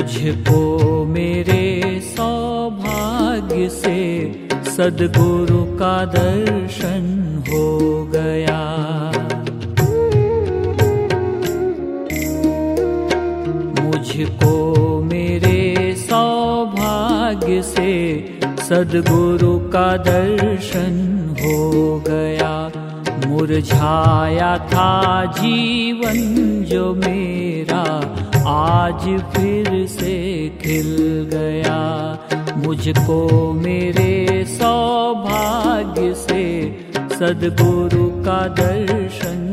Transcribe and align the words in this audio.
मुझको 0.00 1.04
मेरे 1.04 2.00
सौभाग्य 2.00 3.68
से 3.68 3.98
सदगुरु 4.70 5.64
का 5.78 6.04
दर्शन 6.04 7.02
हो 7.48 7.66
गया। 8.04 8.60
मुझको 13.84 15.02
मेरे 15.02 15.94
सौभाग्य 15.96 17.62
से 17.62 17.92
सदगुरु 18.60 19.58
का 19.58 19.96
दर्शन 19.96 20.96
हो 21.42 21.98
गया। 22.08 22.72
मुरझाया 23.26 24.56
था 24.58 25.24
जीवन 25.24 26.18
जो 26.64 26.94
मेरा 26.94 27.84
आज 28.46 29.02
फिर 29.34 29.86
से 29.86 30.48
खिल 30.62 30.96
गया। 31.32 31.80
मुझको 32.56 33.52
मेरे 33.52 34.44
सौभाग्य 34.48 36.14
से 36.14 36.44
सदगुरु 36.94 38.08
का 38.24 38.46
दर्शन 38.48 39.49